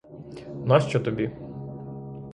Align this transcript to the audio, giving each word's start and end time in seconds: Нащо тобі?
Нащо 0.65 0.99
тобі? 0.99 1.31